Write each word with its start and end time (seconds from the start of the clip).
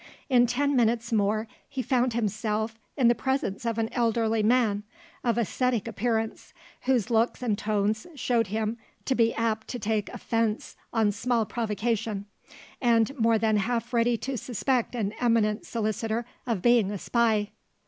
In 0.29 0.47
ten 0.47 0.75
minutes 0.75 1.13
more 1.13 1.47
he 1.69 1.83
found 1.83 2.13
himself 2.13 2.73
in 2.97 3.07
the 3.07 3.13
presence 3.13 3.67
of 3.67 3.77
an 3.77 3.87
elderly 3.93 4.41
man, 4.41 4.81
of 5.23 5.37
ascetic 5.37 5.87
appearance; 5.87 6.55
whose 6.85 7.11
looks 7.11 7.43
and 7.43 7.55
tones 7.55 8.07
showed 8.15 8.47
him 8.47 8.79
to 9.05 9.13
be 9.13 9.31
apt 9.35 9.67
to 9.67 9.77
take 9.77 10.09
offence 10.09 10.75
on 10.91 11.11
small 11.11 11.45
provocation, 11.45 12.25
and 12.81 13.15
more 13.19 13.37
than 13.37 13.57
half 13.57 13.93
ready 13.93 14.17
to 14.17 14.37
suspect 14.39 14.95
an 14.95 15.13
eminent 15.19 15.67
solicitor 15.67 16.25
of 16.47 16.63
being 16.63 16.89
a 16.89 16.97
spy. 16.97 17.51